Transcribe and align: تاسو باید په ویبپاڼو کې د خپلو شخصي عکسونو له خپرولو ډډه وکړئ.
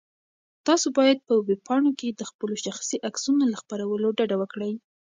تاسو 0.67 0.87
باید 0.97 1.17
په 1.27 1.33
ویبپاڼو 1.47 1.89
کې 1.99 2.09
د 2.11 2.21
خپلو 2.29 2.55
شخصي 2.65 2.97
عکسونو 3.09 3.43
له 3.51 3.57
خپرولو 3.61 4.07
ډډه 4.17 4.35
وکړئ. 4.41 4.73